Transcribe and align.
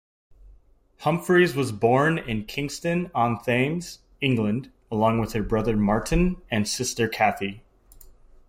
Humphreys 1.01 1.53
was 1.55 1.71
born 1.71 2.17
in 2.17 2.45
Kingston-on-Thames, 2.45 3.99
England, 4.19 4.71
along 4.89 5.19
with 5.19 5.33
her 5.33 5.43
brother 5.43 5.77
Martin 5.77 6.41
and 6.49 6.67
sister 6.67 7.07
Cathy. 7.07 7.61